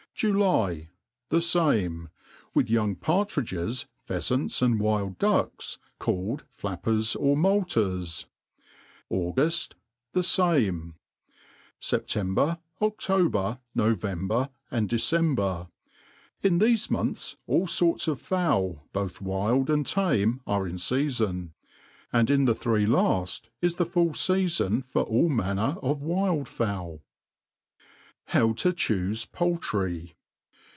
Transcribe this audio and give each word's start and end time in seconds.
July. 0.13 0.87
The 1.29 1.41
fame; 1.41 2.09
wit)i 2.55 2.69
young 2.69 2.95
partridges, 2.95 3.87
pheafants, 4.07 4.61
and 4.61 4.79
wild 4.79 5.17
ducks, 5.17 5.79
called 5.97 6.43
flappers 6.51 7.15
or 7.15 7.35
moulters. 7.35 8.27
Auguft. 9.09 9.73
The 10.13 10.21
fame. 10.21 10.93
September, 11.79 12.59
Oftober, 12.79 13.61
November, 13.73 14.49
and 14.69 14.87
December. 14.87 15.69
In 16.43 16.59
thefe 16.59 16.91
months 16.91 17.37
all 17.47 17.65
forts 17.65 18.07
of 18.07 18.21
fowl, 18.21 18.83
both 18.93 19.21
wild 19.21 19.71
and 19.71 19.87
tame, 19.87 20.41
are 20.45 20.67
in 20.67 20.75
feafon; 20.75 21.53
and 22.13 22.29
in 22.29 22.45
the 22.45 22.53
three 22.53 22.85
lad 22.85 23.31
is 23.59 23.75
the 23.77 23.87
full 23.87 24.11
feafon 24.11 24.85
for 24.85 25.01
all 25.01 25.29
manner 25.29 25.77
of. 25.81 25.99
wild>* 26.03 26.47
fowl* 26.47 27.01
How 28.25 28.53
to 28.53 28.71
chufe 28.71 29.29
POULTRY. 29.33 30.15